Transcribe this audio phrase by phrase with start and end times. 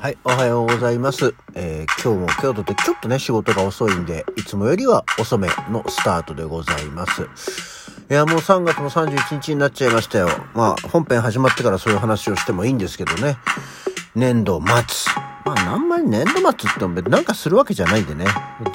[0.00, 1.34] はい、おはようございます。
[1.56, 7.22] えー今日も京都でちょっとね、仕事が遅いんで、いつもよりは遅めのスタートでございます。
[8.08, 10.28] いや、もう3月の31日になっちゃいましたよ。
[10.54, 13.38] まあ、本編始まってからそういう話をしてもいいんですけどね。
[14.14, 15.12] 年度末。
[15.44, 18.24] まあ、あんまり年度末って言ってもなんかするわけじゃないんでね。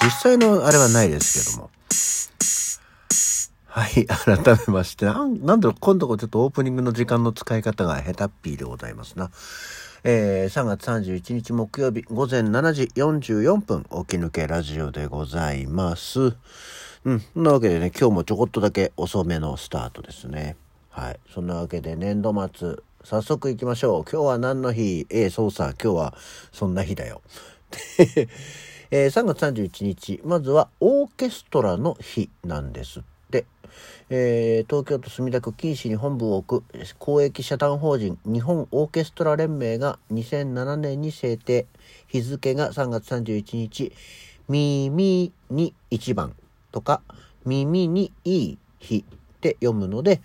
[0.03, 1.69] 実際のあれはないですけども。
[3.67, 9.31] はい、改めまして、なんなんだろう、今度こちょっとオープニングの時間の使い方が下手っぴーでございますな。
[10.05, 16.35] えー3月31日木曜日午前7時44分、起き抜けラジオでございます。
[17.05, 20.57] うん、そんなわけでね、今日もちょこっとだけ遅めのスタートですね。
[20.89, 21.19] はい。
[21.33, 24.03] そんなわけで年度末、早速行きましょう。
[24.03, 25.07] 今日は何の日？
[25.09, 26.13] ええ、そうさ、今日は
[26.51, 27.21] そんな日だよ。
[28.91, 33.12] えー3月31日、まずはオーケストラの日なんですって。
[34.09, 36.65] えー東京都墨田区錦糸に本部を置く
[36.99, 41.65] 公益社団法人日本オーケストラ連盟が2007年に制定
[42.07, 43.91] 日付が3月31日
[44.47, 46.35] 「耳に一番」
[46.71, 47.01] とか
[47.45, 50.21] 「耳にいい日」って読むので、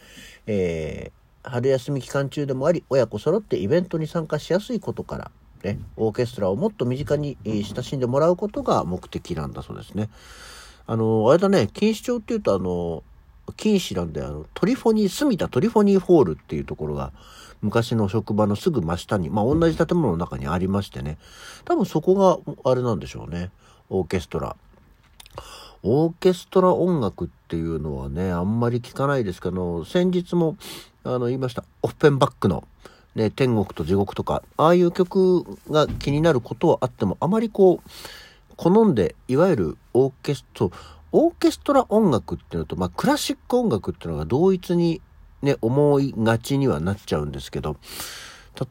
[0.46, 5.30] えー春休み期間中でもあり親子揃ってイベントに参加しやすいことから、
[5.64, 10.10] ね、オーケストラをもっと身近に親しんでもらうことが目的なんだそうですね。
[10.88, 13.04] あの、あれだね、錦糸町っていうとあの、
[13.58, 17.12] 錦糸なんで、あの、トリフォニー、住田トリフォニーホールっていうところが、
[17.60, 21.18] 昔の職場のすぐ真下に、まあ同じ建物の中にありましてね、
[21.66, 23.50] 多分そこがあれなんでしょうね、
[23.90, 24.56] オーケストラ。
[25.82, 30.56] オーケストラ音楽っていうのはね、あんまり聞かないですけど、先日も、
[31.04, 32.66] あの、言いました、オッフェンバックの、
[33.14, 37.90] ね、天国と地獄とか、ああいう曲が気になることはあっても、あまりこう、
[38.58, 40.72] 好んで、いわゆるオーケスト、
[41.12, 45.00] オーケストラ音楽っていうのと、まあ、クラシック音楽っていうのが同一に
[45.42, 47.76] ね、思いがちにはなっちゃうんですけど、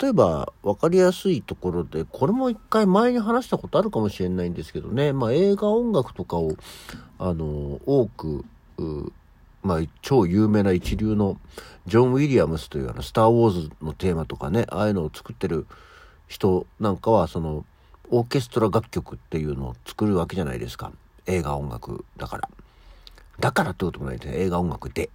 [0.01, 6.57] 例えば分かりやすいところで、これも一回前に話したことあるかもしれないんですけどね、まあ、映画音楽とかを、
[7.17, 8.43] あの、多く、
[9.63, 11.39] まあ、超有名な一流の
[11.85, 15.65] ジョン・ウィリアムスというあの、スター・ウォーズのテーマとかね、ああいうのを作ってる
[16.27, 17.63] 人なんかは、その、
[18.09, 20.91] オーケストラ楽曲っていうのを作るわけじゃないですか。
[21.25, 22.49] 映画音楽だから。
[23.39, 24.37] だからってこともないですね。
[24.39, 25.09] 映画音楽で。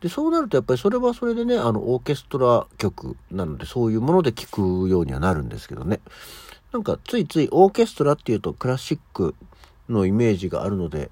[0.00, 6.00] で、そうなるとやっぱりそれはそれでね、あの、オーケストラ曲なので、そういうもので聴くようにはなるんですけどね。
[6.72, 9.34] なんか、ついついオーケストラっていうとクラシック
[9.88, 11.10] のイメージがあるので、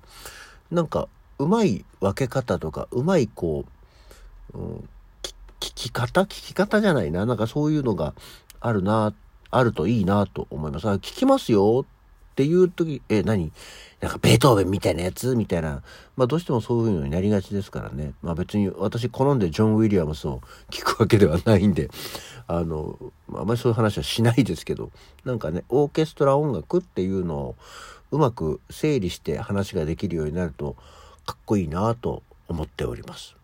[0.71, 3.65] なんか、うまい分け方とか、うまいこ
[4.55, 4.89] う、うん、
[5.61, 6.23] 聞き方？
[6.23, 7.27] 聞き方じゃないな。
[7.27, 8.15] なんかそういうのが
[8.61, 9.15] あるなっ、
[9.57, 10.89] あるといいなと思います。
[10.89, 13.53] あ聞きますよっていう時、え、何？
[14.01, 15.37] なんかベートーベンみたいなやつ？
[15.37, 15.83] みたいな。
[16.17, 18.13] まあどうしてもそういうのになりがちですからね。
[18.23, 21.89] まあ別に私好んでジョン・ウィリアムスを聞くわけではないんで、
[22.47, 22.99] あの、
[23.33, 24.91] あまりそういう話はしないですけど、
[25.25, 27.57] なんかね、オーケストラ音楽っていうのを
[28.11, 30.77] うまく整理して話ができるようになると
[31.25, 33.37] かっこいいなと思っております。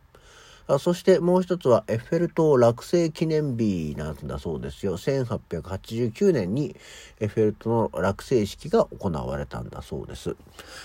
[0.73, 4.97] あそしてもう一つはエッフェル塔落成記念日なんだそうですよ。
[4.99, 6.77] 1889年に
[7.19, 10.37] エッフェル塔の落成式が行われたんだそうです。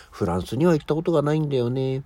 [0.09, 2.03] フランスには行ったことがないんだよね。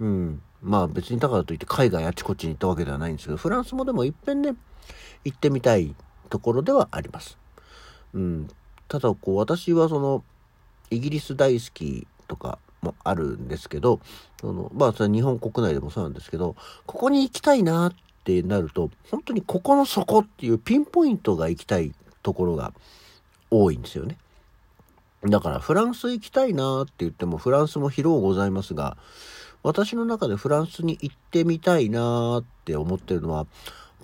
[0.00, 0.42] うん。
[0.60, 4.56] まあ別にだからといって海外あちこちに行ったわけではないんですけど、フランスもでもいっぺんね、
[5.24, 5.94] 行ってみたい
[6.28, 7.38] ところではあります。
[8.14, 8.48] うん。
[8.88, 10.24] ただこう私はその、
[10.90, 14.00] イギリス大好きとかもあるんですけど、
[14.40, 22.72] そのまあそれ日本国内でもそうなんですけど、ここに行きたいなってなると、本当にここの底っていうピンポイントが行きたいところが
[23.50, 24.16] 多いんですよね。
[25.24, 28.96] だからフランス行きたいなって言ってもフランスも広うございますが、
[29.62, 33.46] 私の中でフランスに行ってみたいなって思ってるのは、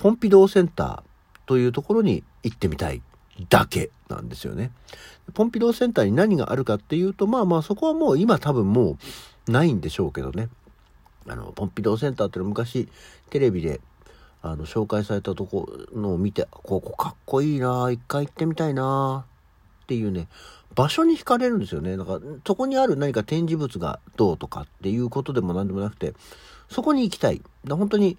[0.01, 1.03] ポンピドーセンター
[1.47, 3.03] というところに行ってみたい
[3.49, 4.71] だけなんですよね。
[5.35, 8.99] ポンピドーセンターに何があるかっていうと、まあまあそこはもう今多分も
[9.49, 10.49] うないんでしょうけどね。
[11.27, 12.89] あの、ポンピドーセンターっていうのは昔
[13.31, 13.81] テレビで
[14.43, 19.25] あの紹介されたとこのを見て、ここかっこいいな一回行ってみたいな
[19.85, 20.29] っていうね、
[20.75, 21.97] 場所に惹かれるんですよね。
[21.97, 26.15] だからそこにある何か展示物がどうとかっていうことでも何でもなくて、
[26.69, 27.43] そこに行きたい。
[27.65, 28.19] だ本当に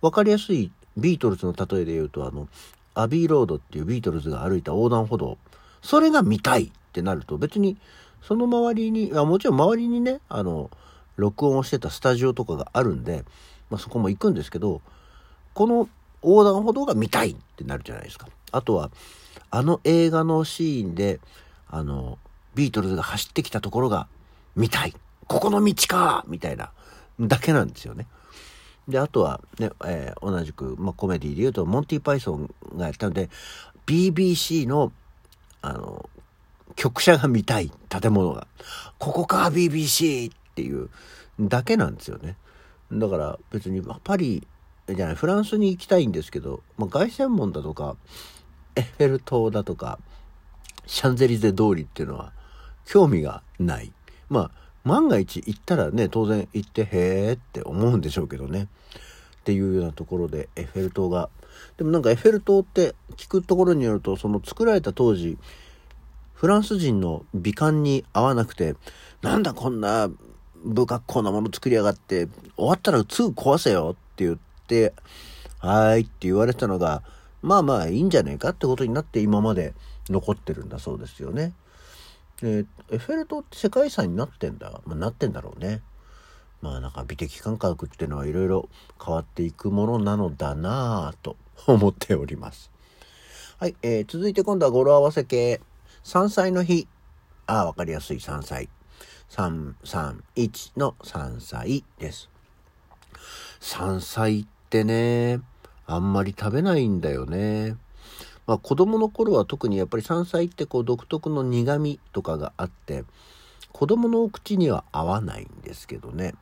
[0.00, 2.48] 分かりやすいビートルズの例えで言うと、あの、
[3.02, 5.38] アビーロードっていうビートルズが歩いた横断歩道。
[5.82, 7.78] それが見たいってなると別に
[8.22, 10.70] その周りに、あもちろん周りにね、あの、
[11.16, 13.24] 録音をしてたスタジオとかがあるんで、
[13.70, 14.80] まあ、そこも行くんですけど、
[15.54, 15.88] この
[16.22, 18.28] 横断歩道が見たいってなるじゃないですか。
[18.52, 18.90] あとは、
[19.50, 21.20] あの映画のシーンで、
[21.68, 22.18] あの、
[22.54, 24.06] ビートルズが走ってきたところが
[24.56, 24.94] 見たい。
[25.26, 26.70] ここの道かみたいな、
[27.20, 28.06] だけなんですよね。
[28.88, 33.30] で、あとはね、えー同じく、まあ、コメディで言うと、モンティ・パイソンがやったんで、
[33.86, 34.92] BBC の
[35.62, 36.08] あの、
[36.76, 38.46] 局舎が見たい建物が。
[38.98, 40.88] ここか BBC っていう
[41.38, 42.36] だけなんですよね。
[42.92, 44.46] だから別にパリ
[44.88, 47.96] じゃないフランスに行きたいんですけど、まあ、凱旋門だとか
[48.74, 49.98] エッフェル塔だとか
[50.86, 52.32] シャンゼリゼ通りっていうのは
[52.84, 53.92] 興味がない。
[54.28, 54.50] まあ
[54.84, 58.68] 万が一行ったらね当然行ってへーって思うんでしょうけどね。
[59.40, 61.30] っていうようなところでエッフェル塔が
[61.76, 65.38] でもなんかエッフェル塔って聞くところによるとその作られた当時
[66.34, 68.74] フランス人の美観に合わなくて
[69.22, 70.10] なんだこんな
[70.62, 74.92] 不格好なもの作りやがって、終わったらすぐ壊せよって言って、
[75.58, 77.02] はーいって言われたのが、
[77.42, 79.72] まあまあいいんじゃねえかってことになって今まで
[80.10, 81.52] 残ってるんだそうですよね。
[82.40, 84.80] で、エッフェル塔って世界遺産になってんだ。
[84.84, 85.82] まあ、なってんだろうね。
[86.62, 88.68] まあなんか美的感覚っていうのはいろいろ
[89.02, 92.70] 変わっていくものなのだなぁと 思っております。
[93.58, 95.60] はい、えー、続いて今度は語呂合わせ系。
[96.02, 96.86] 山菜の日。
[97.46, 98.68] ああ、わかりやすい山菜。
[99.30, 102.28] 331の山菜です。
[103.60, 105.40] 山菜ってね、
[105.86, 107.76] あんまり食べないんだよね。
[108.50, 113.04] まあ子供の頃は特にやっぱり山菜ってこう独特の苦味とかがあって、
[113.70, 116.34] 子供のお口には合わないんですけどね。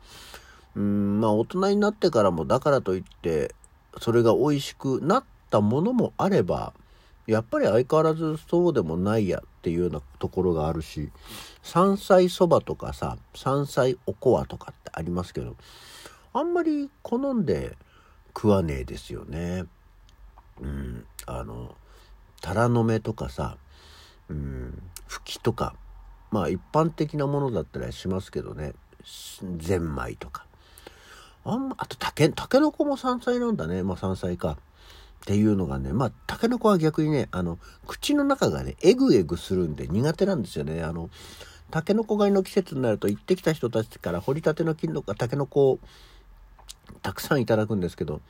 [0.74, 3.54] うん、まあ大人になってからもだからといって
[3.98, 6.72] それが美味しくなったものもあれば、
[7.26, 11.10] やっぱり相変わらずそうでもないやっていうようなところがあるし
[11.62, 15.56] 山菜そばとかさ山菜おこわとかってありますけど
[16.32, 17.76] あんまり好んで
[18.28, 19.66] 食わねえですよね。
[20.62, 21.74] うん、あの
[22.40, 23.56] タラの芽とかさ、
[24.28, 25.74] うん、ふきとか
[26.30, 28.74] まあ一般的なものだったりしますけどね。
[29.56, 30.44] ゼンマイとか。
[31.44, 33.82] あんまあとたけたけのこも山菜なんだね。
[33.82, 34.58] まあ山菜か。
[35.18, 40.82] っていうのがね、まあ、タケノコは逆にね、あの、口の中がね、エグエグするんで苦手なんですよね。
[40.82, 41.10] あの、
[41.70, 45.78] タケノコ狩りの季節になると行ってきた人たちから掘りたての金のタケノコを
[47.02, 48.22] たくさんいただくんですけど、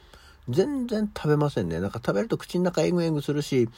[0.49, 1.81] 全然食べませんね。
[1.81, 3.69] なんか食べると口の中エグエグするし、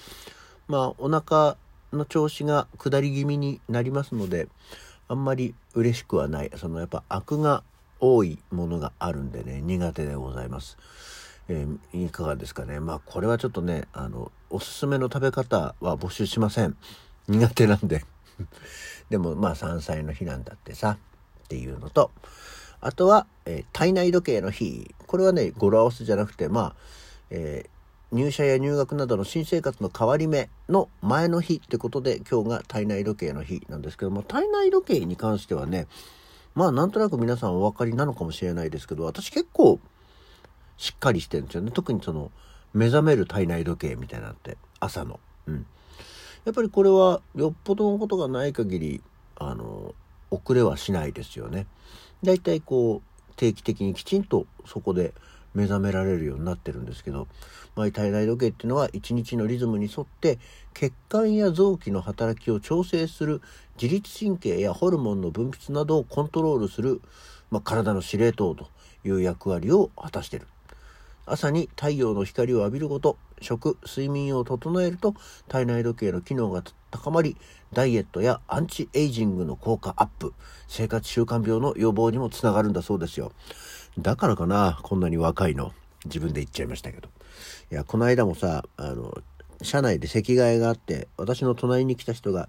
[0.69, 1.57] まあ、お腹
[1.93, 4.49] の調子が下り気味になりますので、
[5.09, 6.51] あんまり嬉しくはない。
[6.57, 7.65] そのやっぱアクが
[7.99, 10.79] 多いものがあるんでね、苦手でございます。
[11.49, 12.79] えー、いかがですかね。
[12.79, 16.77] まあ、これはちょっとね、あの、おすすめの食べ方は募集しません。
[17.29, 18.05] 苦手なんで。
[19.11, 20.99] でも、まあ、山菜の日なんだってさ、
[21.45, 22.13] っていうのと、
[22.81, 24.95] あとは、えー、体内時計の日。
[25.07, 26.75] これはね、語呂合わせじゃなくて、まあ、
[27.31, 35.87] えー、入社や入学などの新生活の変わり目の前の日ってことで今日が体内時計の日なんですけども体内時計に関してはね
[36.57, 39.79] まあなんとなく皆さんお分かりなのかもしれないですけど私結構
[40.81, 41.71] しっかりしてるんですよね。
[41.73, 42.33] 特にその、
[42.73, 45.21] 目覚める体内時計みたいなのって、朝の。
[45.47, 45.67] うん。
[46.47, 49.03] やっぱりこれは、よっぽどのことがない限り、
[49.37, 49.95] あの、
[50.31, 51.67] 遅れはしないですよね。
[52.25, 55.15] だいたいこう、定期的にきちんとそこで
[55.55, 57.27] 目覚められるようになってるんですけど、
[57.75, 60.39] まあ、体内時計っていうのは一日のリズムに沿って
[60.75, 63.41] 血管や臓器の働きを調整する
[63.81, 67.01] 自律神経やホルモンの分泌などをコントロールする、
[67.51, 68.69] まあ、体の司令塔と
[69.05, 70.47] いう役割を果たしてる。
[71.27, 75.15] 朝に太陽の光を浴びること、食、睡眠を整えると
[75.49, 77.37] 体内時計の機能が高まり、
[77.73, 80.33] ダイエットやアンチエイジングの効果アップ、
[80.69, 83.33] 生活習慣病の予防にもつながるんだそうですよ。
[83.99, 85.73] だからかな、こんなに若いの。
[86.07, 87.09] 自分で言っちゃいましたけど。
[87.71, 89.17] いや、この間もさ、あの、
[89.63, 92.49] 車内で席替えがあって、私の隣に来た人が、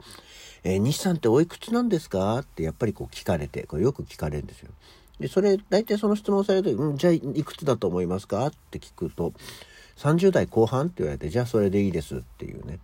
[0.63, 2.37] えー、西さんっておいくつなんですか？
[2.39, 4.69] ってやっぱりこう聞かれて、これよく聞かれるんですよ。
[5.19, 8.47] で、それ、大体その質問されると、うん、じゃあいくつだと思いますか？
[8.47, 9.33] って聞くと、
[9.97, 10.85] 30代後半？
[10.85, 12.79] って言われて、じゃあそれでいいですっていうね、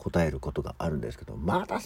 [0.00, 1.80] 答えることがあるんですけど、まだ、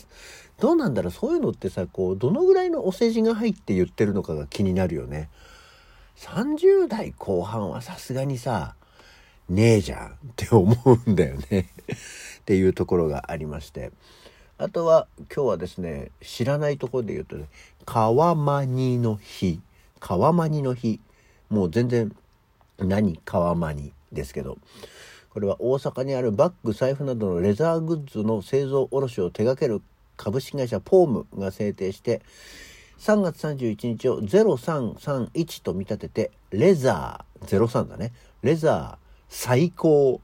[0.59, 5.29] どうなんだろう、そういうのってさ、こう、どのぐらいのお世辞が入って言ってるのかが気になるよね。
[6.17, 8.75] 30代後半はさすがにさ、
[9.49, 10.75] ねえじゃんって思
[11.07, 11.69] うんだよね
[12.41, 13.93] っていうところがありまして。
[14.57, 17.47] あとは、今日はですね、知らないところで言うとね、
[17.85, 19.61] 川マニの日。
[20.01, 21.01] 川マニの日
[21.49, 22.15] もう全然
[22.79, 24.59] 何川マニですけど
[25.35, 29.83] これは大阪にあるバッグ財布などのレザーグッズの製造卸を手掛ける
[30.17, 32.23] 株式会社ポームが制定して
[33.01, 38.13] 3月31日を0331と見立ててレザー03だね。
[38.43, 40.21] レザー最高。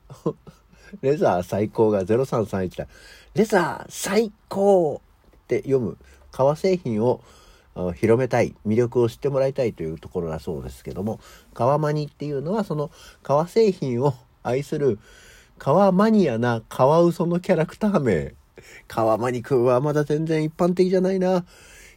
[1.02, 2.86] レザー最高が0331だ。
[3.34, 5.02] レザー最高
[5.44, 5.98] って読む
[6.30, 7.20] 革製品を
[7.96, 11.18] 広めたい魅力を知ってもらいたいというところだそうですけども
[11.52, 12.90] 革マニっていうのはその
[13.22, 14.98] 革製品を愛する
[15.58, 18.34] 革マニアなカワウソのキャラクター名
[18.88, 21.44] 川間にくんはまだ全然一般的じゃないな。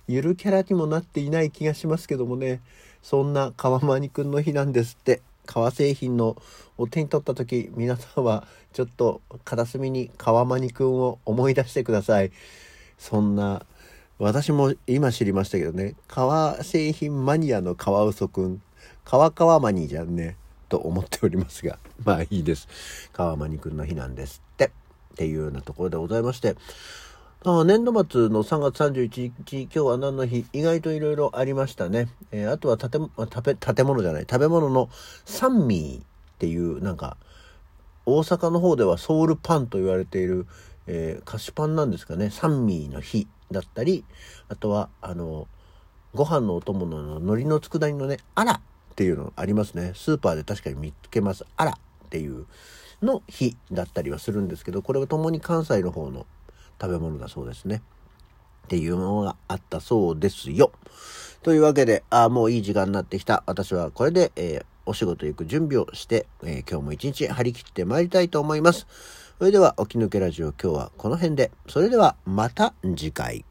[0.08, 2.62] ゆるキャラにもなっていない気がしますけどもね。
[3.02, 5.22] そんな川間にくんの日なんですって。
[5.46, 6.38] 革製品の
[6.78, 12.32] を手に取った時、皆さんはちょっと片隅に川間にくんを思い出してください。
[12.98, 13.66] そんな、
[14.20, 18.62] 私も今知りましたけどね、革製品マニアの川嘘くん、
[19.04, 20.38] 川川マニーじゃんね。
[20.74, 22.68] と思っておりますが、 まあいいです。
[23.14, 24.72] 川間にくんの日なんですって。
[25.14, 26.56] っていうようなところでございまして、
[27.46, 30.48] あ年度末の3月31日、今日は何の日？
[30.52, 32.10] 意外といろいろありましたね。
[32.32, 33.12] えー、あとは建
[33.44, 34.90] べ建物じゃない、食べ物の
[35.26, 36.06] サンミーっ
[36.40, 37.18] ていう、なんか、
[38.08, 40.48] 大阪の方ではソウルパンと言われている、
[40.88, 44.06] えー、菓子パンなんですかね、サンミーの日だったり、
[44.50, 45.48] あとは、あの、
[46.16, 48.62] ご飯のお供の海苔の佃煮のね、あら
[48.94, 49.94] っていうのありますね。
[49.96, 51.46] スーパーで確かに見つけます。
[51.58, 52.46] あらっていう
[53.02, 56.28] の日だったりはするんですけど、これは共に関西の方の
[56.80, 57.82] 食べ物だそうですね。
[58.66, 60.72] っていうものがあったそうですよ。
[61.42, 63.44] というわけで、ああ、もういい時間になってきた。
[63.48, 68.86] 私はこれで、えー、お仕事行く準備をして、えー、今日も一日張り切って参りたいと思います。
[69.40, 71.52] それでは、起き抜けラジオ今日はこの辺で。
[71.68, 73.44] それでは、また次回。